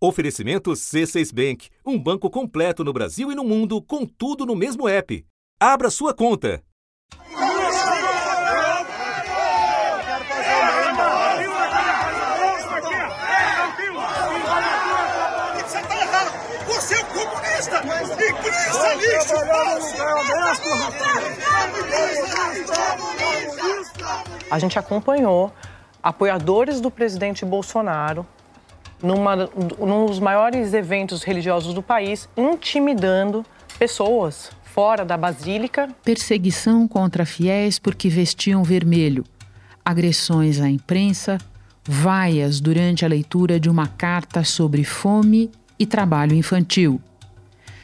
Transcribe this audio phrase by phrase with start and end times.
[0.00, 4.88] Oferecimento C6 Bank, um banco completo no Brasil e no mundo, com tudo no mesmo
[4.88, 5.26] app.
[5.58, 6.62] Abra sua conta.
[24.48, 25.52] A gente acompanhou
[26.00, 28.24] apoiadores do presidente Bolsonaro
[29.02, 29.36] numa,
[29.78, 33.44] num dos maiores eventos religiosos do país, intimidando
[33.78, 35.88] pessoas fora da basílica.
[36.04, 39.24] Perseguição contra fiéis porque vestiam vermelho,
[39.84, 41.38] agressões à imprensa,
[41.84, 47.00] vaias durante a leitura de uma carta sobre fome e trabalho infantil.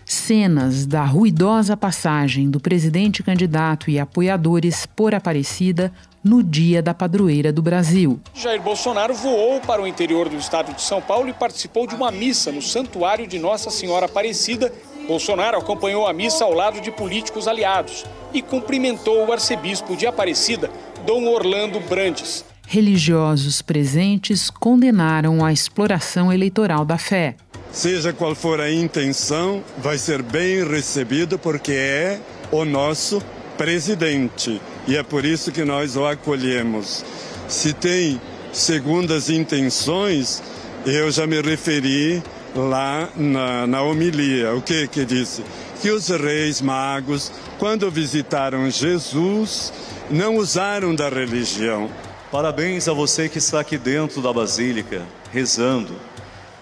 [0.04, 7.52] Cenas da ruidosa passagem do presidente candidato e apoiadores por Aparecida no dia da padroeira
[7.52, 8.18] do Brasil.
[8.34, 12.10] Jair Bolsonaro voou para o interior do estado de São Paulo e participou de uma
[12.10, 14.72] missa no Santuário de Nossa Senhora Aparecida.
[15.06, 20.70] Bolsonaro acompanhou a missa ao lado de políticos aliados e cumprimentou o arcebispo de Aparecida,
[21.06, 22.44] Dom Orlando Brandes.
[22.66, 27.36] Religiosos presentes condenaram a exploração eleitoral da fé.
[27.74, 32.20] Seja qual for a intenção, vai ser bem recebido porque é
[32.52, 33.20] o nosso
[33.58, 37.04] presidente e é por isso que nós o acolhemos.
[37.48, 38.20] Se tem
[38.52, 40.40] segundas intenções,
[40.86, 42.22] eu já me referi
[42.54, 44.54] lá na, na homilia.
[44.54, 45.42] O que que disse?
[45.82, 49.72] Que os reis magos, quando visitaram Jesus,
[50.08, 51.90] não usaram da religião.
[52.30, 56.13] Parabéns a você que está aqui dentro da Basílica, rezando.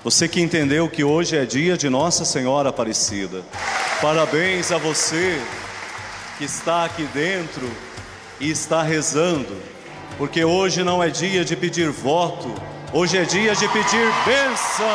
[0.04, 3.42] Você que entendeu que hoje é dia de Nossa Senhora Aparecida.
[4.00, 5.40] Parabéns a você
[6.36, 7.70] que está aqui dentro
[8.40, 9.56] e está rezando,
[10.18, 12.52] porque hoje não é dia de pedir voto,
[12.92, 14.86] hoje é dia de pedir bênção.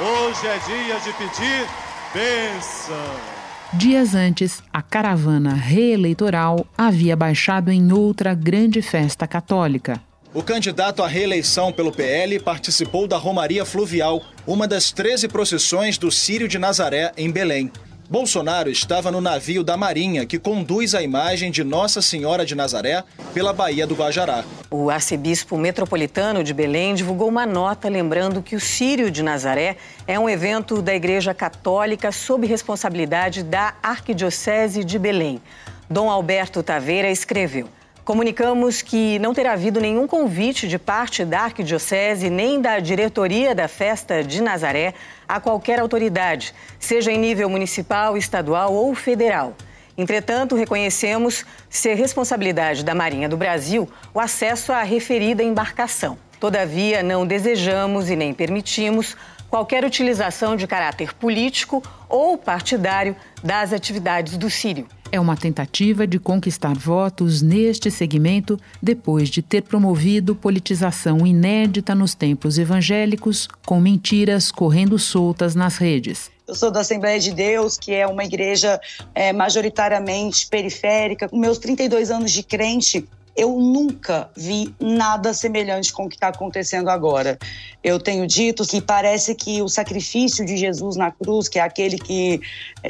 [0.00, 1.66] Hoje é dia de pedir
[2.14, 3.42] bênção.
[3.74, 10.00] Dias antes, a caravana reeleitoral havia baixado em outra grande festa católica.
[10.34, 16.10] O candidato à reeleição pelo PL participou da Romaria Fluvial, uma das 13 procissões do
[16.10, 17.70] Círio de Nazaré, em Belém.
[18.08, 23.04] Bolsonaro estava no navio da Marinha que conduz a imagem de Nossa Senhora de Nazaré
[23.34, 24.42] pela Baía do Guajará.
[24.70, 29.76] O arcebispo metropolitano de Belém divulgou uma nota lembrando que o Sírio de Nazaré
[30.06, 35.42] é um evento da Igreja Católica sob responsabilidade da Arquidiocese de Belém.
[35.90, 37.68] Dom Alberto Taveira escreveu.
[38.04, 43.68] Comunicamos que não terá havido nenhum convite de parte da Arquidiocese nem da diretoria da
[43.68, 44.92] Festa de Nazaré
[45.28, 49.54] a qualquer autoridade, seja em nível municipal, estadual ou federal.
[49.96, 56.18] Entretanto, reconhecemos ser responsabilidade da Marinha do Brasil o acesso à referida embarcação.
[56.40, 59.16] Todavia, não desejamos e nem permitimos
[59.48, 63.14] qualquer utilização de caráter político ou partidário
[63.44, 69.62] das atividades do Sírio é uma tentativa de conquistar votos neste segmento depois de ter
[69.62, 76.30] promovido politização inédita nos templos evangélicos, com mentiras correndo soltas nas redes.
[76.48, 78.80] Eu sou da Assembleia de Deus, que é uma igreja
[79.14, 81.28] é, majoritariamente periférica.
[81.28, 83.06] Com meus 32 anos de crente,
[83.36, 87.38] eu nunca vi nada semelhante com o que está acontecendo agora.
[87.82, 91.98] Eu tenho dito que parece que o sacrifício de Jesus na cruz, que é aquele
[91.98, 92.40] que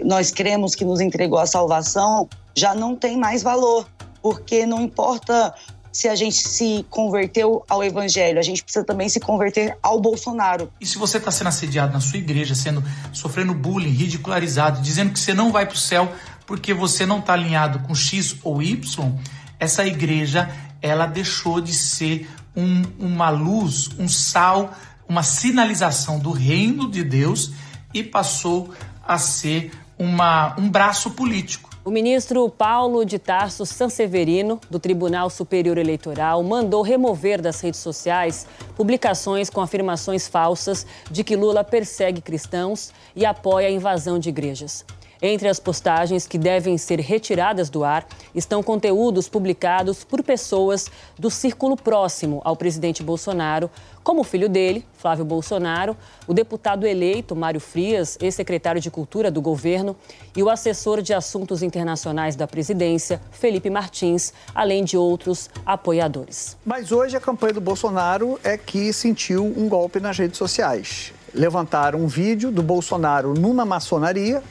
[0.05, 3.89] nós cremos que nos entregou a salvação, já não tem mais valor,
[4.21, 5.55] porque não importa
[5.93, 10.73] se a gente se converteu ao evangelho, a gente precisa também se converter ao Bolsonaro.
[10.81, 12.83] E se você está sendo assediado na sua igreja, sendo
[13.13, 16.11] sofrendo bullying, ridicularizado, dizendo que você não vai para o céu
[16.47, 19.13] porque você não está alinhado com X ou Y,
[19.63, 20.51] essa igreja
[20.81, 24.75] ela deixou de ser um, uma luz, um sal,
[25.09, 27.53] uma sinalização do reino de Deus
[27.95, 28.75] e passou
[29.07, 31.71] a ser uma, um braço político.
[31.85, 38.49] O ministro Paulo de Tarso Sanseverino, do Tribunal Superior Eleitoral, mandou remover das redes sociais
[38.77, 44.85] publicações com afirmações falsas de que Lula persegue cristãos e apoia a invasão de igrejas.
[45.25, 48.05] Entre as postagens que devem ser retiradas do ar
[48.35, 53.71] estão conteúdos publicados por pessoas do círculo próximo ao presidente Bolsonaro,
[54.03, 55.97] como o filho dele, Flávio Bolsonaro,
[56.27, 59.95] o deputado eleito Mário Frias, ex-secretário de Cultura do governo,
[60.37, 66.57] e o assessor de Assuntos Internacionais da presidência, Felipe Martins, além de outros apoiadores.
[66.67, 71.13] Mas hoje a campanha do Bolsonaro é que sentiu um golpe nas redes sociais.
[71.33, 74.43] Levantaram um vídeo do Bolsonaro numa maçonaria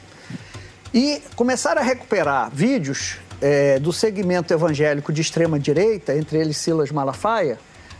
[0.92, 6.90] e começaram a recuperar vídeos é, do segmento evangélico de extrema direita, entre eles Silas
[6.90, 7.58] Malafaia,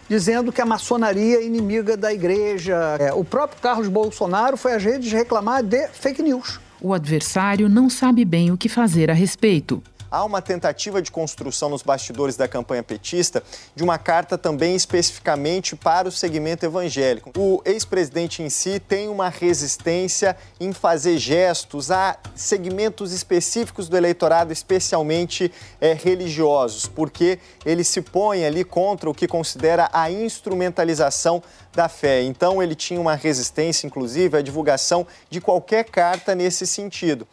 [0.09, 2.77] dizendo que a maçonaria é inimiga da igreja.
[3.01, 6.61] É, o próprio Carlos Bolsonaro foi às redes reclamar de fake news.
[6.81, 11.71] O adversário não sabe bem o que fazer a respeito há uma tentativa de construção
[11.71, 13.43] nos bastidores da campanha petista
[13.75, 17.33] de uma carta também especificamente para o segmento evangélico.
[17.35, 24.53] O ex-presidente em si tem uma resistência em fazer gestos a segmentos específicos do eleitorado,
[24.53, 25.51] especialmente
[25.81, 31.43] é, religiosos, porque ele se põe ali contra o que considera a instrumentalização
[31.73, 32.23] da fé.
[32.23, 37.27] Então ele tinha uma resistência, inclusive, à divulgação de qualquer carta nesse sentido.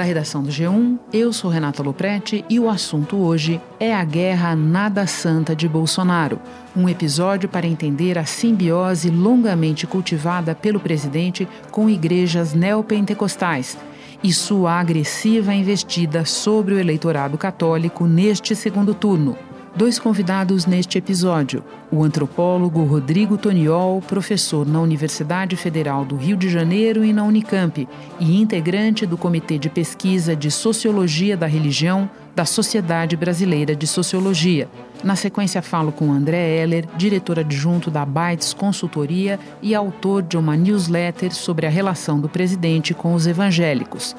[0.00, 4.56] Da redação do G1, eu sou Renata Loprete e o assunto hoje é a guerra
[4.56, 6.40] nada santa de Bolsonaro.
[6.74, 13.76] Um episódio para entender a simbiose longamente cultivada pelo presidente com igrejas neopentecostais
[14.24, 21.64] e sua agressiva investida sobre o eleitorado católico neste segundo turno dois convidados neste episódio:
[21.90, 27.88] o antropólogo Rodrigo Toniol, professor na Universidade Federal do Rio de Janeiro e na Unicamp,
[28.18, 34.68] e integrante do Comitê de Pesquisa de Sociologia da Religião da Sociedade Brasileira de Sociologia.
[35.02, 40.56] Na sequência, falo com André Heller, diretor adjunto da Bytes Consultoria e autor de uma
[40.56, 44.14] newsletter sobre a relação do presidente com os evangélicos.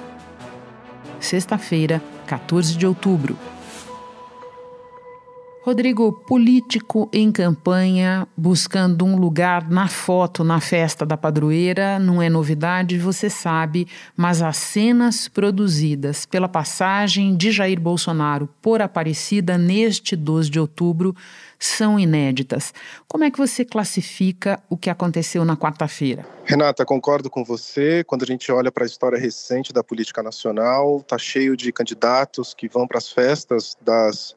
[1.20, 3.38] Sexta-feira, 14 de outubro.
[5.64, 12.32] Rodrigo, político em campanha, buscando um lugar na foto na festa da padroeira, não é
[12.32, 13.88] novidade, você sabe,
[14.18, 21.16] mas as cenas produzidas pela passagem de Jair Bolsonaro por Aparecida neste 12 de outubro
[21.60, 22.74] são inéditas.
[23.08, 26.26] Como é que você classifica o que aconteceu na quarta-feira?
[26.44, 28.04] Renata, concordo com você.
[28.04, 32.56] Quando a gente olha para a história recente da política nacional, está cheio de candidatos
[32.56, 34.36] que vão para as festas das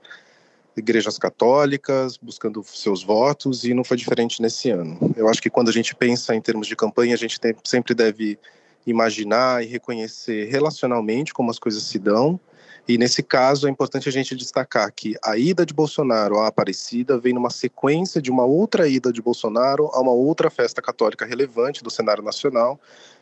[0.77, 4.99] igrejas católicas, buscando seus votos, e não foi diferente nesse ano.
[5.17, 7.95] Eu acho que quando a gente pensa em termos de campanha, a gente tem, sempre
[7.95, 8.39] deve
[8.87, 12.39] imaginar e reconhecer relacionalmente como as coisas se dão.
[12.87, 17.19] E nesse caso é importante a gente destacar que a ida de Bolsonaro à Aparecida
[17.19, 21.83] vem numa sequência de uma outra ida de Bolsonaro a uma outra festa católica relevante
[21.83, 22.79] do cenário nacional,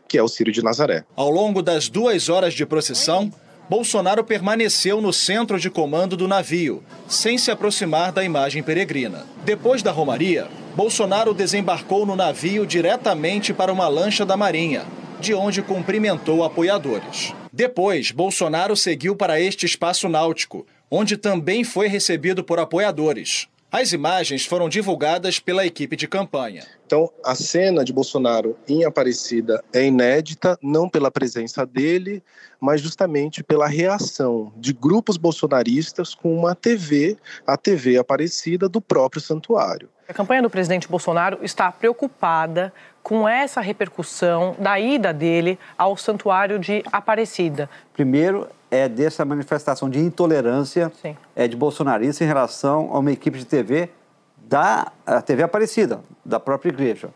[0.08, 1.04] que é o Círio de Nazaré.
[1.14, 3.32] Ao longo das duas horas de procissão,
[3.72, 9.26] Bolsonaro permaneceu no centro de comando do navio, sem se aproximar da imagem peregrina.
[9.46, 10.46] Depois da romaria,
[10.76, 14.84] Bolsonaro desembarcou no navio diretamente para uma lancha da Marinha,
[15.18, 17.32] de onde cumprimentou apoiadores.
[17.50, 23.48] Depois, Bolsonaro seguiu para este espaço náutico, onde também foi recebido por apoiadores.
[23.72, 26.62] As imagens foram divulgadas pela equipe de campanha.
[26.84, 32.22] Então, a cena de Bolsonaro em Aparecida é inédita, não pela presença dele,
[32.60, 37.16] mas justamente pela reação de grupos bolsonaristas com uma TV,
[37.46, 39.88] a TV Aparecida do próprio santuário.
[40.06, 46.58] A campanha do presidente Bolsonaro está preocupada com essa repercussão da ida dele ao santuário
[46.58, 47.70] de Aparecida.
[47.94, 50.90] Primeiro, é dessa manifestação de intolerância
[51.36, 53.90] é de bolsonaristas em relação a uma equipe de TV
[54.36, 54.90] da
[55.26, 57.10] TV Aparecida, da própria igreja.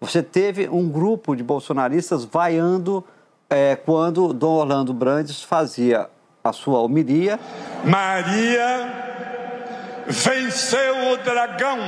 [0.00, 3.04] Você teve um grupo de bolsonaristas vaiando
[3.50, 6.08] é, quando Dom Orlando Brandes fazia
[6.42, 7.38] a sua homilia.
[7.84, 9.02] Maria
[10.06, 11.78] venceu o dragão.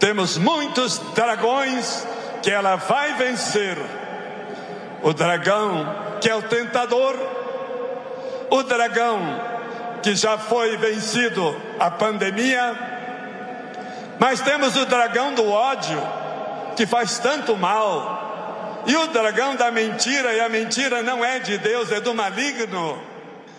[0.00, 2.06] Temos muitos dragões
[2.42, 4.03] que ela vai vencer.
[5.04, 5.84] O dragão
[6.18, 7.14] que é o tentador,
[8.50, 9.20] o dragão
[10.02, 12.74] que já foi vencido a pandemia,
[14.18, 16.00] mas temos o dragão do ódio
[16.74, 21.58] que faz tanto mal, e o dragão da mentira, e a mentira não é de
[21.58, 22.98] Deus, é do maligno.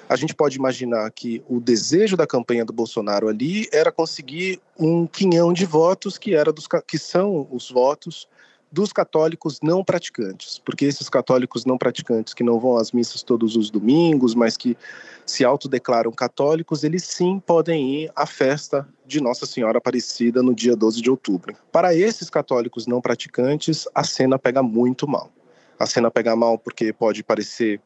[0.09, 5.05] A gente pode imaginar que o desejo da campanha do Bolsonaro ali era conseguir um
[5.05, 8.27] quinhão de votos que era dos que são os votos
[8.75, 13.55] dos católicos não praticantes, porque esses católicos não praticantes que não vão às missas todos
[13.55, 14.77] os domingos, mas que
[15.25, 20.75] se autodeclaram católicos, eles sim podem ir à festa de Nossa Senhora Aparecida no dia
[20.75, 21.55] 12 de outubro.
[21.71, 25.31] Para esses católicos não praticantes, a cena pega muito mal.
[25.79, 27.79] A cena pega mal porque pode parecer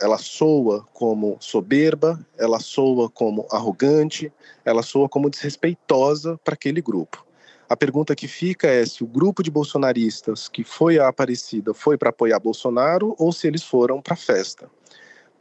[0.00, 4.30] ela soa como soberba, ela soa como arrogante,
[4.62, 7.27] ela soa como desrespeitosa para aquele grupo.
[7.68, 11.98] A pergunta que fica é se o grupo de bolsonaristas que foi à Aparecida foi
[11.98, 14.70] para apoiar Bolsonaro ou se eles foram para a festa.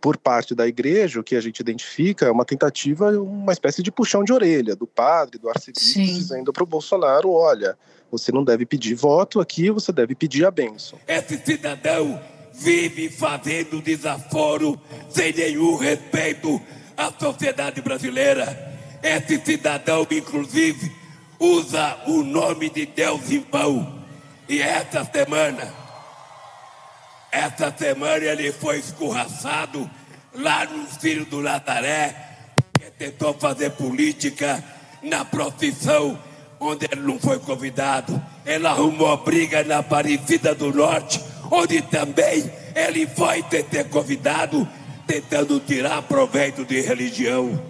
[0.01, 3.91] Por parte da igreja, o que a gente identifica é uma tentativa, uma espécie de
[3.91, 7.77] puxão de orelha do padre, do arcebispo, dizendo para o Bolsonaro: olha,
[8.11, 10.99] você não deve pedir voto aqui, você deve pedir a bênção.
[11.07, 12.21] Esse cidadão
[12.53, 14.79] vive fazendo desaforo
[15.09, 16.61] sem nenhum respeito
[16.95, 18.75] a sociedade brasileira.
[19.01, 20.91] Esse cidadão, inclusive,
[21.39, 24.01] usa o nome de Deus em vão.
[24.47, 25.73] E essa semana,
[27.31, 29.89] essa semana ele foi escorraçado
[30.33, 32.15] lá no Círio do Nazaré,
[32.73, 34.63] que tentou fazer política
[35.03, 36.17] na profissão
[36.59, 38.21] onde ele não foi convidado.
[38.45, 44.67] Ele arrumou briga na Aparecida do Norte, onde também ele foi ter convidado,
[45.05, 47.61] tentando tirar proveito de religião.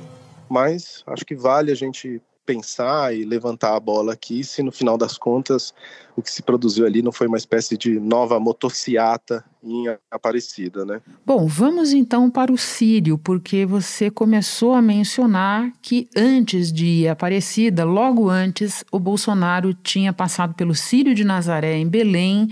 [0.50, 4.98] Mas acho que vale a gente pensar e levantar a bola aqui se no final
[4.98, 5.74] das contas
[6.16, 11.02] o que se produziu ali não foi uma espécie de nova motociata em Aparecida, né?
[11.26, 17.84] Bom, vamos então para o Sírio, porque você começou a mencionar que antes de Aparecida,
[17.84, 22.48] logo antes, o Bolsonaro tinha passado pelo Sírio de Nazaré em Belém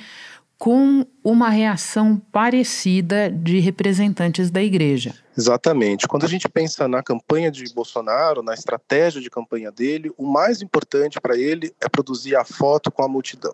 [0.58, 5.14] com uma reação parecida de representantes da igreja.
[5.38, 6.08] Exatamente.
[6.08, 10.62] Quando a gente pensa na campanha de Bolsonaro, na estratégia de campanha dele, o mais
[10.62, 13.54] importante para ele é produzir a foto com a multidão.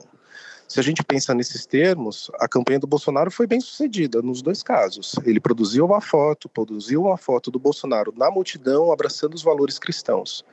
[0.68, 4.64] Se a gente pensa nesses termos, a campanha do Bolsonaro foi bem sucedida nos dois
[4.64, 5.16] casos.
[5.26, 10.46] Ele produziu uma foto, produziu uma foto do Bolsonaro na multidão abraçando os valores cristãos.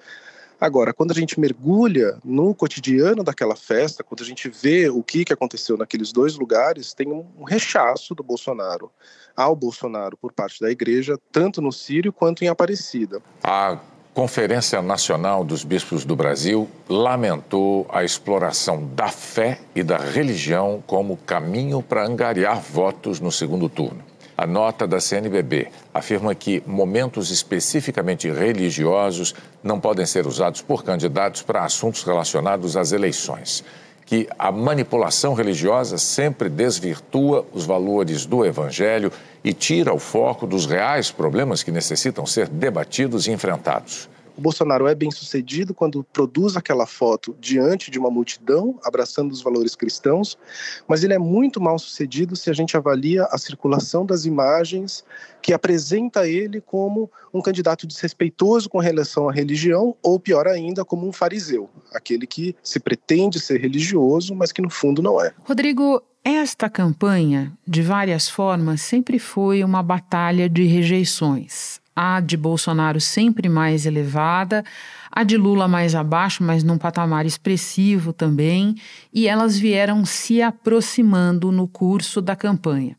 [0.60, 5.24] Agora, quando a gente mergulha no cotidiano daquela festa, quando a gente vê o que,
[5.24, 8.90] que aconteceu naqueles dois lugares, tem um rechaço do Bolsonaro
[9.36, 13.22] ao Bolsonaro por parte da igreja, tanto no Sírio quanto em Aparecida.
[13.44, 13.78] A
[14.12, 21.16] Conferência Nacional dos Bispos do Brasil lamentou a exploração da fé e da religião como
[21.18, 24.07] caminho para angariar votos no segundo turno.
[24.38, 31.42] A nota da CNBB afirma que momentos especificamente religiosos não podem ser usados por candidatos
[31.42, 33.64] para assuntos relacionados às eleições.
[34.06, 39.10] Que a manipulação religiosa sempre desvirtua os valores do Evangelho
[39.42, 44.08] e tira o foco dos reais problemas que necessitam ser debatidos e enfrentados.
[44.38, 49.42] O Bolsonaro é bem sucedido quando produz aquela foto diante de uma multidão, abraçando os
[49.42, 50.38] valores cristãos,
[50.86, 55.04] mas ele é muito mal sucedido se a gente avalia a circulação das imagens
[55.42, 61.08] que apresenta ele como um candidato desrespeitoso com relação à religião, ou pior ainda, como
[61.08, 65.32] um fariseu, aquele que se pretende ser religioso, mas que no fundo não é.
[65.42, 73.00] Rodrigo, esta campanha, de várias formas, sempre foi uma batalha de rejeições a de Bolsonaro
[73.00, 74.64] sempre mais elevada,
[75.10, 78.76] a de Lula mais abaixo, mas num patamar expressivo também,
[79.12, 82.96] e elas vieram se aproximando no curso da campanha.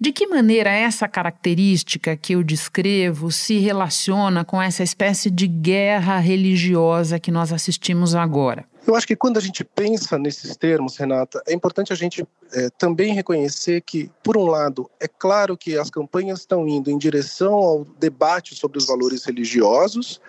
[0.00, 6.18] De que maneira essa característica que eu descrevo se relaciona com essa espécie de guerra
[6.18, 8.64] religiosa que nós assistimos agora?
[8.86, 12.70] Eu acho que quando a gente pensa nesses termos, Renata, é importante a gente é,
[12.78, 17.54] também reconhecer que, por um lado, é claro que as campanhas estão indo em direção
[17.54, 20.20] ao debate sobre os valores religiosos,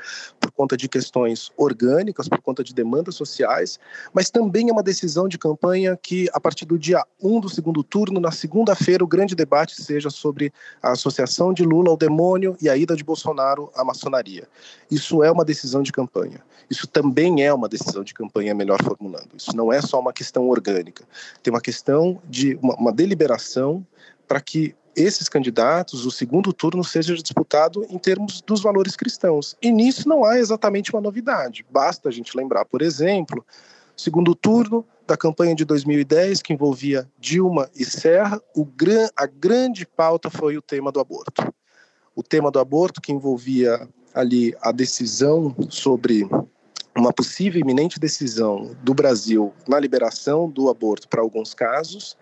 [0.48, 3.78] por conta de questões orgânicas, por conta de demandas sociais,
[4.14, 7.84] mas também é uma decisão de campanha que, a partir do dia 1 do segundo
[7.84, 12.70] turno, na segunda-feira, o grande debate seja sobre a associação de Lula ao demônio e
[12.70, 14.48] a ida de Bolsonaro à maçonaria.
[14.90, 16.42] Isso é uma decisão de campanha.
[16.70, 19.30] Isso também é uma decisão de campanha, melhor formulando.
[19.36, 21.04] Isso não é só uma questão orgânica.
[21.44, 23.86] Tem uma questão de uma, uma deliberação
[24.28, 29.56] para que esses candidatos, o segundo turno seja disputado em termos dos valores cristãos.
[29.62, 31.64] E nisso não há exatamente uma novidade.
[31.70, 33.46] Basta a gente lembrar, por exemplo,
[33.96, 38.42] segundo turno da campanha de 2010, que envolvia Dilma e Serra,
[38.76, 41.54] gran, a grande pauta foi o tema do aborto.
[42.16, 46.28] O tema do aborto, que envolvia ali a decisão sobre
[46.98, 52.18] uma possível iminente decisão do Brasil na liberação do aborto para alguns casos,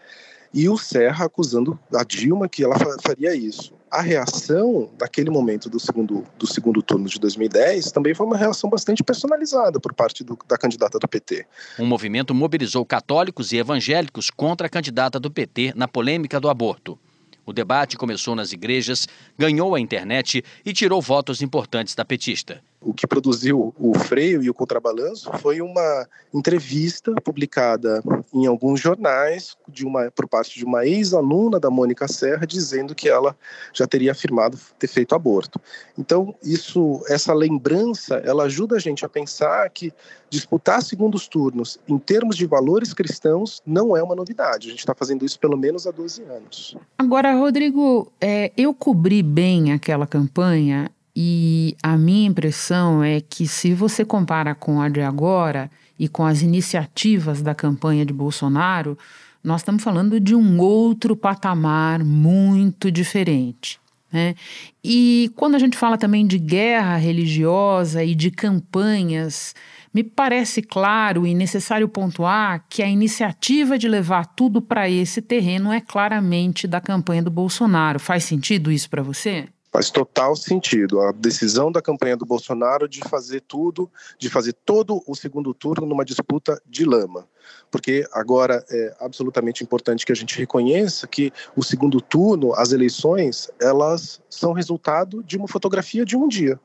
[0.55, 3.73] e o Serra acusando a Dilma que ela faria isso.
[3.91, 8.69] A reação daquele momento do segundo, do segundo turno de 2010 também foi uma reação
[8.69, 11.45] bastante personalizada por parte do, da candidata do PT.
[11.77, 16.97] Um movimento mobilizou católicos e evangélicos contra a candidata do PT na polêmica do aborto.
[17.45, 19.07] O debate começou nas igrejas,
[19.37, 22.63] ganhou a internet e tirou votos importantes da petista.
[22.85, 27.99] O que produziu o freio e o contrabalanço foi uma entrevista publicada
[28.31, 33.09] em alguns jornais de uma, por parte de uma ex-aluna da Mônica Serra dizendo que
[33.09, 33.35] ela
[33.73, 35.59] já teria afirmado ter feito aborto.
[35.97, 39.91] Então, isso, essa lembrança, ela ajuda a gente a pensar que
[40.29, 44.67] disputar segundos turnos em termos de valores cristãos não é uma novidade.
[44.67, 46.77] A gente está fazendo isso pelo menos há 12 anos.
[46.99, 53.73] Agora, Rodrigo, é, eu cobri bem aquela campanha e a minha impressão é que, se
[53.73, 58.97] você compara com a de agora e com as iniciativas da campanha de Bolsonaro,
[59.41, 63.79] nós estamos falando de um outro patamar muito diferente.
[64.11, 64.35] Né?
[64.83, 69.55] E quando a gente fala também de guerra religiosa e de campanhas,
[69.93, 75.71] me parece claro e necessário pontuar que a iniciativa de levar tudo para esse terreno
[75.71, 77.99] é claramente da campanha do Bolsonaro.
[77.99, 79.47] Faz sentido isso para você?
[79.75, 81.01] Faz total sentido.
[81.01, 85.85] A decisão da campanha do Bolsonaro de fazer tudo, de fazer todo o segundo turno
[85.85, 87.27] numa disputa de lama.
[87.69, 93.51] Porque agora é absolutamente importante que a gente reconheça que o segundo turno, as eleições,
[93.59, 96.57] elas são resultado de uma fotografia de um dia.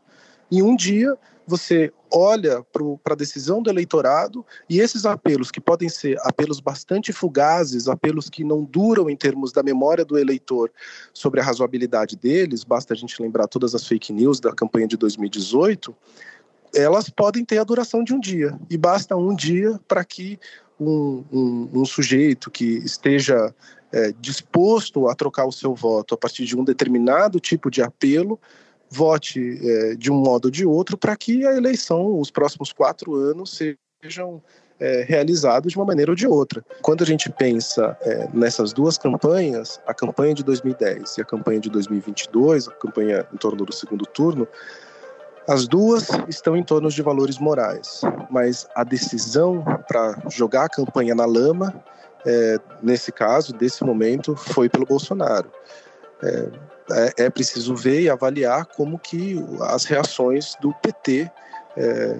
[0.48, 1.18] Em um dia,
[1.50, 7.12] você olha para a decisão do eleitorado e esses apelos, que podem ser apelos bastante
[7.12, 10.70] fugazes, apelos que não duram em termos da memória do eleitor
[11.12, 14.96] sobre a razoabilidade deles, basta a gente lembrar todas as fake news da campanha de
[14.96, 15.94] 2018,
[16.72, 18.56] elas podem ter a duração de um dia.
[18.70, 20.38] E basta um dia para que
[20.78, 23.52] um, um, um, sujeito que esteja
[23.92, 28.40] é, disposto a trocar o seu voto a partir de um determinado tipo de apelo
[28.90, 33.14] vote é, de um modo ou de outro para que a eleição, os próximos quatro
[33.14, 33.58] anos,
[34.02, 34.42] sejam
[34.80, 36.64] é, realizados de uma maneira ou de outra.
[36.82, 41.60] Quando a gente pensa é, nessas duas campanhas, a campanha de 2010 e a campanha
[41.60, 44.48] de 2022, a campanha em torno do segundo turno,
[45.46, 51.14] as duas estão em torno de valores morais, mas a decisão para jogar a campanha
[51.14, 51.74] na lama,
[52.24, 55.50] é, nesse caso, desse momento, foi pelo Bolsonaro.
[56.22, 61.30] É, é, preciso ver e avaliar como que as reações do PT
[61.76, 62.16] é,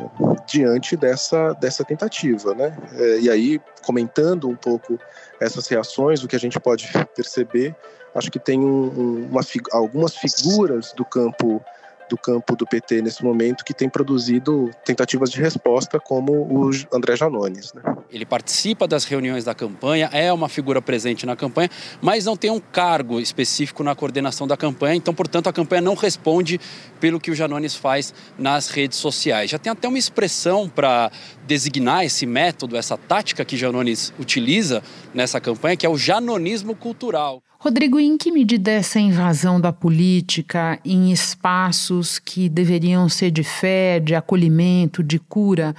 [0.46, 2.76] diante dessa, dessa tentativa, né?
[2.92, 4.98] É, e aí, comentando um pouco
[5.40, 7.74] essas reações, o que a gente pode perceber,
[8.14, 9.40] acho que tem um, uma,
[9.72, 11.62] algumas figuras do campo
[12.10, 17.16] do campo do PT nesse momento que tem produzido tentativas de resposta, como o André
[17.16, 17.72] Janones.
[17.72, 17.82] Né?
[18.10, 21.70] Ele participa das reuniões da campanha, é uma figura presente na campanha,
[22.02, 25.94] mas não tem um cargo específico na coordenação da campanha, então, portanto, a campanha não
[25.94, 26.60] responde
[26.98, 29.50] pelo que o Janones faz nas redes sociais.
[29.50, 31.12] Já tem até uma expressão para
[31.46, 34.82] designar esse método, essa tática que Janones utiliza
[35.14, 37.42] nessa campanha, que é o janonismo cultural.
[37.62, 44.00] Rodrigo, em que medida essa invasão da política em espaços que deveriam ser de fé,
[44.00, 45.76] de acolhimento, de cura,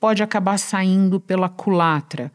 [0.00, 2.32] pode acabar saindo pela culatra?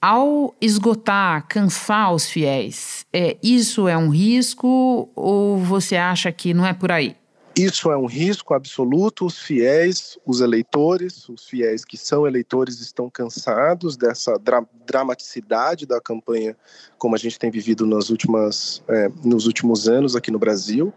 [0.00, 6.64] Ao esgotar, cansar os fiéis, é, isso é um risco ou você acha que não
[6.64, 7.16] é por aí?
[7.56, 9.26] Isso é um risco absoluto.
[9.26, 16.00] Os fiéis, os eleitores, os fiéis que são eleitores estão cansados dessa dra dramaticidade da
[16.00, 16.56] campanha,
[16.98, 20.92] como a gente tem vivido nas últimas, é, nos últimos anos aqui no Brasil.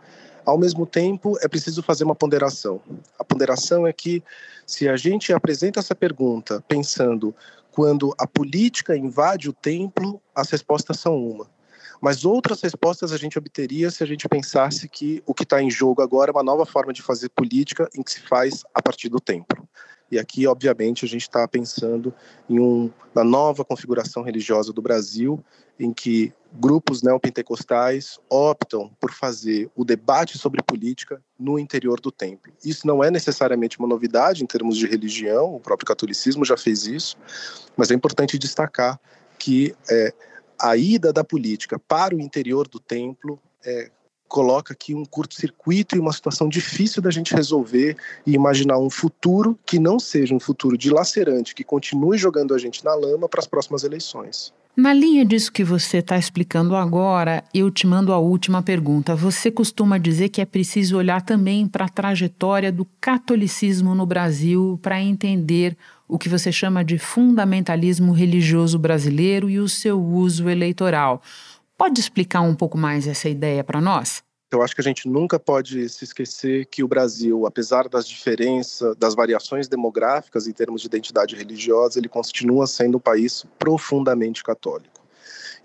[0.45, 2.81] Ao mesmo tempo, é preciso fazer uma ponderação.
[3.19, 4.23] A ponderação é que,
[4.65, 7.35] se a gente apresenta essa pergunta pensando
[7.71, 11.54] quando a política invade o templo, as respostas são uma.
[12.01, 15.69] Mas outras respostas a gente obteria se a gente pensasse que o que está em
[15.69, 19.09] jogo agora é uma nova forma de fazer política em que se faz a partir
[19.09, 19.67] do templo.
[20.11, 22.13] E aqui, obviamente, a gente está pensando
[22.49, 25.43] em um, uma nova configuração religiosa do Brasil,
[25.79, 32.53] em que grupos neopentecostais optam por fazer o debate sobre política no interior do templo.
[32.63, 36.85] Isso não é necessariamente uma novidade em termos de religião, o próprio catolicismo já fez
[36.85, 37.17] isso,
[37.75, 38.99] mas é importante destacar
[39.37, 40.13] que é,
[40.59, 43.89] a ida da política para o interior do templo é,
[44.27, 49.57] coloca aqui um curto-circuito e uma situação difícil da gente resolver e imaginar um futuro
[49.65, 53.47] que não seja um futuro dilacerante, que continue jogando a gente na lama para as
[53.47, 54.53] próximas eleições.
[54.75, 59.15] Na linha disso que você está explicando agora, eu te mando a última pergunta.
[59.15, 64.77] Você costuma dizer que é preciso olhar também para a trajetória do catolicismo no Brasil
[64.81, 71.21] para entender o que você chama de fundamentalismo religioso brasileiro e o seu uso eleitoral.
[71.77, 74.23] Pode explicar um pouco mais essa ideia para nós?
[74.51, 78.95] Eu acho que a gente nunca pode se esquecer que o Brasil, apesar das diferenças,
[78.95, 85.03] das variações demográficas em termos de identidade religiosa, ele continua sendo um país profundamente católico.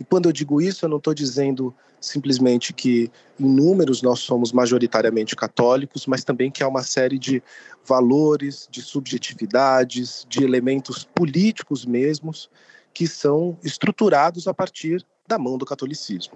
[0.00, 4.52] E quando eu digo isso, eu não estou dizendo simplesmente que em números nós somos
[4.52, 7.42] majoritariamente católicos, mas também que há uma série de
[7.84, 12.50] valores, de subjetividades, de elementos políticos mesmos
[12.92, 16.34] que são estruturados a partir da mão do catolicismo.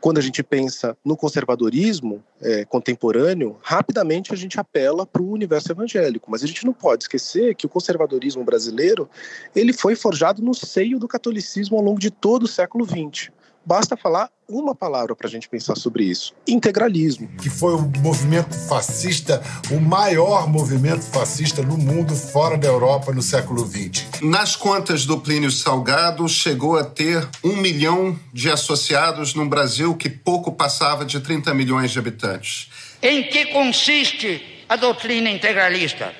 [0.00, 5.70] Quando a gente pensa no conservadorismo é, contemporâneo, rapidamente a gente apela para o universo
[5.70, 9.08] evangélico, mas a gente não pode esquecer que o conservadorismo brasileiro
[9.54, 13.30] ele foi forjado no seio do catolicismo ao longo de todo o século XX
[13.64, 17.28] Basta falar uma palavra para a gente pensar sobre isso: integralismo.
[17.40, 23.22] Que foi o movimento fascista, o maior movimento fascista no mundo, fora da Europa, no
[23.22, 24.20] século XX.
[24.20, 30.10] Nas contas do Plínio Salgado, chegou a ter um milhão de associados num Brasil que
[30.10, 32.68] pouco passava de 30 milhões de habitantes.
[33.00, 36.12] Em que consiste a doutrina integralista?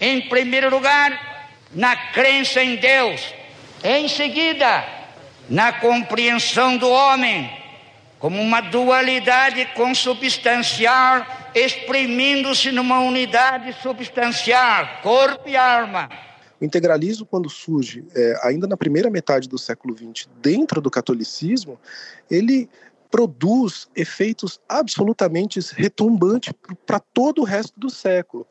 [0.00, 3.20] Em primeiro lugar, na crença em Deus.
[3.84, 4.97] Em seguida,
[5.48, 7.50] na compreensão do homem
[8.18, 16.08] como uma dualidade consubstancial, exprimindo-se numa unidade substancial, corpo e alma.
[16.60, 21.78] O integralismo, quando surge é, ainda na primeira metade do século XX, dentro do catolicismo,
[22.28, 22.68] ele
[23.08, 26.52] produz efeitos absolutamente retumbantes
[26.84, 28.46] para todo o resto do século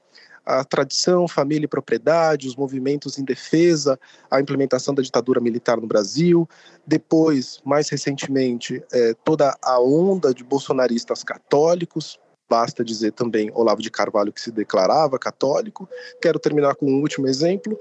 [0.47, 3.99] a tradição, família e propriedade, os movimentos em defesa,
[4.31, 6.47] a implementação da ditadura militar no Brasil,
[6.85, 12.17] depois, mais recentemente, é, toda a onda de bolsonaristas católicos,
[12.49, 15.87] basta dizer também Olavo de Carvalho que se declarava católico.
[16.21, 17.77] Quero terminar com um último exemplo.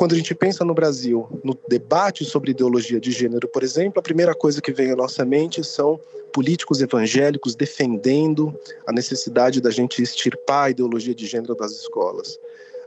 [0.00, 4.02] Quando a gente pensa no Brasil, no debate sobre ideologia de gênero, por exemplo, a
[4.02, 6.00] primeira coisa que vem à nossa mente são
[6.32, 12.38] políticos evangélicos defendendo a necessidade da gente extirpar a ideologia de gênero das escolas.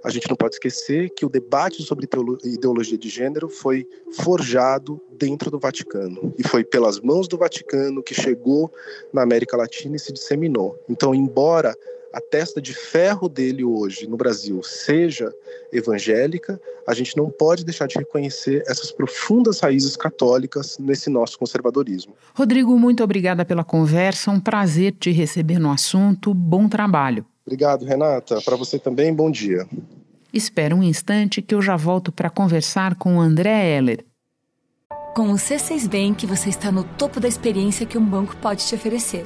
[0.03, 2.09] A gente não pode esquecer que o debate sobre
[2.45, 8.15] ideologia de gênero foi forjado dentro do Vaticano e foi pelas mãos do Vaticano que
[8.15, 8.73] chegou
[9.13, 10.83] na América Latina e se disseminou.
[10.89, 11.77] Então, embora
[12.13, 15.33] a testa de ferro dele hoje no Brasil seja
[15.71, 22.13] evangélica, a gente não pode deixar de reconhecer essas profundas raízes católicas nesse nosso conservadorismo.
[22.35, 24.29] Rodrigo, muito obrigada pela conversa.
[24.29, 26.33] Um prazer te receber no assunto.
[26.35, 27.25] Bom trabalho.
[27.45, 28.39] Obrigado, Renata.
[28.41, 29.67] Para você também, bom dia.
[30.31, 34.05] Espera um instante que eu já volto para conversar com o André Heller.
[35.15, 38.73] Com o C6 Bank, você está no topo da experiência que um banco pode te
[38.73, 39.25] oferecer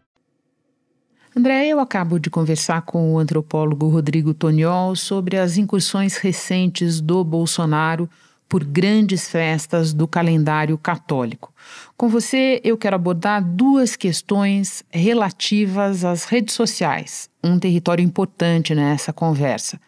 [1.33, 7.23] André, eu acabo de conversar com o antropólogo Rodrigo Toniol sobre as incursões recentes do
[7.23, 8.09] Bolsonaro
[8.49, 11.53] por grandes festas do calendário católico.
[11.95, 19.13] Com você, eu quero abordar duas questões relativas às redes sociais, um território importante nessa
[19.13, 19.79] conversa.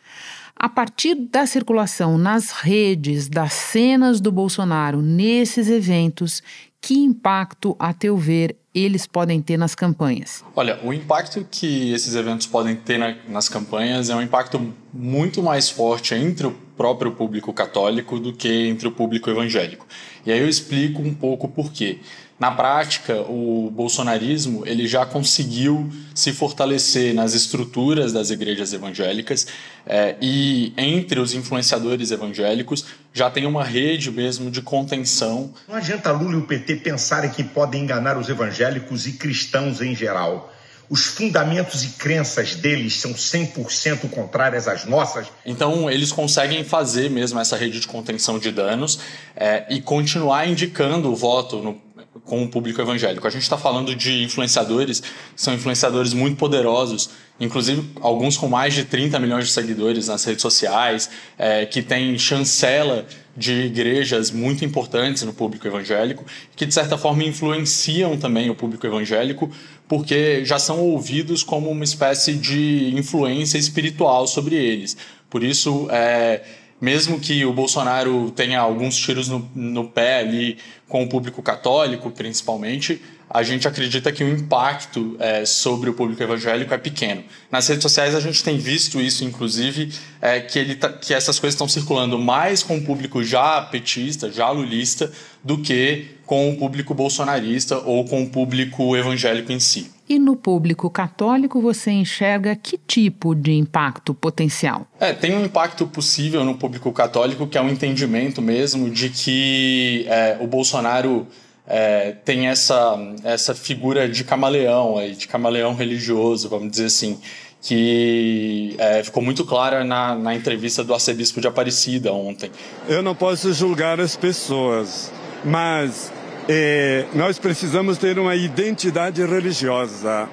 [0.55, 6.41] A partir da circulação nas redes das cenas do Bolsonaro nesses eventos,
[6.83, 10.43] que impacto, a teu ver, eles podem ter nas campanhas?
[10.53, 15.41] Olha, o impacto que esses eventos podem ter na, nas campanhas é um impacto muito
[15.41, 19.87] mais forte entre o próprio público católico do que entre o público evangélico.
[20.25, 21.99] E aí eu explico um pouco por quê.
[22.37, 29.47] Na prática, o bolsonarismo ele já conseguiu se fortalecer nas estruturas das igrejas evangélicas
[29.85, 35.53] é, e entre os influenciadores evangélicos já tem uma rede mesmo de contenção.
[35.67, 39.95] Não adianta Lula e o PT pensarem que podem enganar os evangélicos e cristãos em
[39.95, 40.51] geral.
[40.89, 45.27] Os fundamentos e crenças deles são 100% contrárias às nossas.
[45.45, 48.99] Então, eles conseguem fazer mesmo essa rede de contenção de danos
[49.35, 51.81] é, e continuar indicando o voto no
[52.25, 53.25] com o público evangélico.
[53.27, 55.01] A gente está falando de influenciadores,
[55.35, 60.41] são influenciadores muito poderosos, inclusive alguns com mais de 30 milhões de seguidores nas redes
[60.41, 66.23] sociais, é, que têm chancela de igrejas muito importantes no público evangélico,
[66.55, 69.51] que de certa forma influenciam também o público evangélico,
[69.87, 74.95] porque já são ouvidos como uma espécie de influência espiritual sobre eles.
[75.29, 76.43] Por isso, é,
[76.83, 82.11] mesmo que o Bolsonaro tenha alguns tiros no, no pé ali com o público católico,
[82.11, 87.23] principalmente, a gente acredita que o impacto é, sobre o público evangélico é pequeno.
[87.49, 91.39] Nas redes sociais a gente tem visto isso, inclusive, é, que, ele tá, que essas
[91.39, 95.09] coisas estão circulando mais com o público já petista, já lulista,
[95.41, 99.89] do que com o público bolsonarista ou com o público evangélico em si.
[100.07, 104.85] E no público católico você enxerga que tipo de impacto potencial?
[104.99, 110.05] É, tem um impacto possível no público católico que é um entendimento mesmo de que
[110.09, 111.25] é, o Bolsonaro
[111.65, 117.17] é, tem essa, essa figura de camaleão, de camaleão religioso, vamos dizer assim,
[117.61, 122.51] que é, ficou muito clara na, na entrevista do arcebispo de Aparecida ontem.
[122.89, 125.11] Eu não posso julgar as pessoas,
[125.45, 126.11] mas
[126.47, 130.27] é, nós precisamos ter uma identidade religiosa,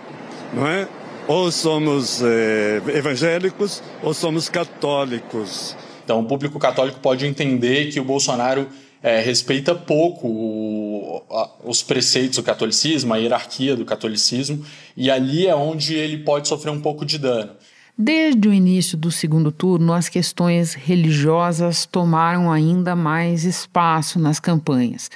[0.53, 0.89] não é?
[1.31, 5.77] ou somos eh, evangélicos ou somos católicos.
[6.03, 8.67] Então, o público católico pode entender que o Bolsonaro
[9.01, 14.65] é, respeita pouco o, a, os preceitos do catolicismo, a hierarquia do catolicismo,
[14.97, 17.53] e ali é onde ele pode sofrer um pouco de dano.
[17.97, 25.09] Desde o início do segundo turno, as questões religiosas tomaram ainda mais espaço nas campanhas.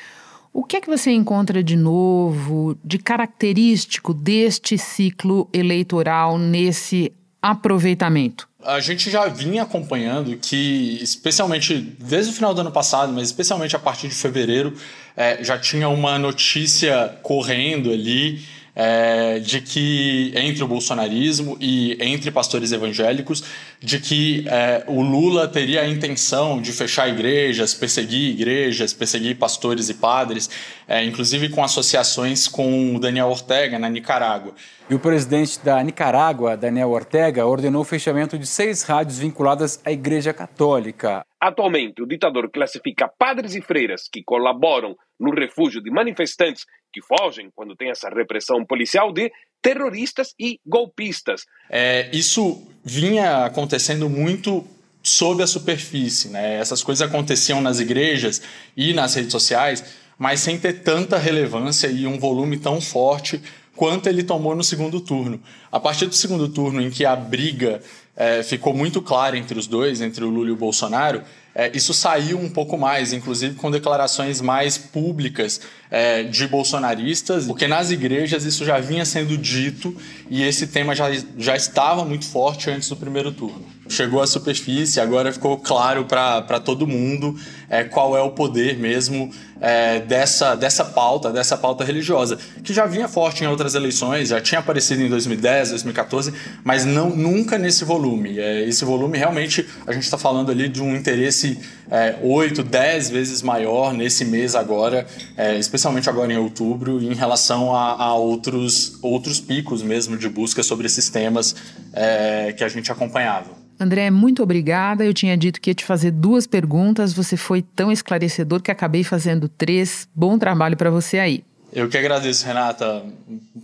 [0.56, 7.12] O que é que você encontra de novo, de característico deste ciclo eleitoral nesse
[7.42, 8.48] aproveitamento?
[8.62, 13.74] A gente já vinha acompanhando que, especialmente desde o final do ano passado, mas especialmente
[13.74, 14.72] a partir de fevereiro,
[15.16, 18.40] é, já tinha uma notícia correndo ali
[18.76, 23.44] é, de que entre o bolsonarismo e entre pastores evangélicos,
[23.80, 29.88] de que é, o Lula teria a intenção de fechar igrejas, perseguir igrejas, perseguir pastores
[29.88, 30.48] e padres,
[30.88, 34.54] é, inclusive com associações com o Daniel Ortega na Nicarágua.
[34.88, 39.90] E o presidente da Nicarágua, Daniel Ortega, ordenou o fechamento de seis rádios vinculadas à
[39.90, 41.24] Igreja Católica.
[41.40, 47.50] Atualmente, o ditador classifica padres e freiras que colaboram no refúgio de manifestantes que fogem
[47.54, 49.32] quando tem essa repressão policial de
[49.64, 51.46] terroristas e golpistas.
[51.70, 54.62] É, isso vinha acontecendo muito
[55.02, 56.56] sob a superfície, né?
[56.60, 58.42] Essas coisas aconteciam nas igrejas
[58.76, 59.82] e nas redes sociais,
[60.18, 63.40] mas sem ter tanta relevância e um volume tão forte
[63.74, 65.40] quanto ele tomou no segundo turno.
[65.72, 67.80] A partir do segundo turno, em que a briga
[68.14, 71.22] é, ficou muito clara entre os dois, entre o Lula e o Bolsonaro,
[71.54, 77.68] é, isso saiu um pouco mais, inclusive com declarações mais públicas é, de bolsonaristas, porque
[77.68, 79.96] nas igrejas isso já vinha sendo dito
[80.28, 81.06] e esse tema já,
[81.38, 83.64] já estava muito forte antes do primeiro turno.
[83.88, 89.30] Chegou à superfície, agora ficou claro para todo mundo é, qual é o poder mesmo
[89.60, 94.40] é, dessa, dessa pauta, dessa pauta religiosa, que já vinha forte em outras eleições, já
[94.40, 98.38] tinha aparecido em 2010, 2014, mas não nunca nesse volume.
[98.38, 101.58] É, esse volume realmente, a gente está falando ali de um interesse
[101.90, 107.74] é, 8, 10 vezes maior nesse mês agora, é, especialmente agora em outubro, em relação
[107.74, 111.54] a, a, outros, outros picos mesmo de busca sobre esses temas
[111.92, 113.63] é, que a gente acompanhava.
[113.78, 115.04] André, muito obrigada.
[115.04, 117.12] Eu tinha dito que ia te fazer duas perguntas.
[117.12, 120.08] Você foi tão esclarecedor que acabei fazendo três.
[120.14, 121.44] Bom trabalho para você aí.
[121.72, 123.04] Eu que agradeço, Renata.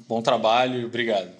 [0.09, 1.40] Bom trabalho e obrigado.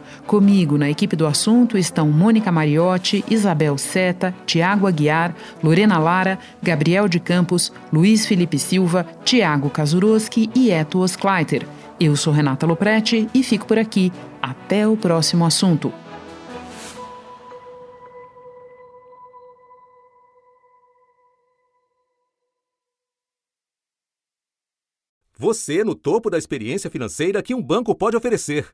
[0.31, 7.09] Comigo na equipe do assunto estão Mônica Mariotti, Isabel Seta, Tiago Aguiar, Lorena Lara, Gabriel
[7.09, 11.67] de Campos, Luiz Felipe Silva, Tiago Kazuroski e Eto Oskleiter.
[11.99, 14.09] Eu sou Renata Loprete e fico por aqui.
[14.41, 15.93] Até o próximo assunto.
[25.37, 28.73] Você no topo da experiência financeira que um banco pode oferecer.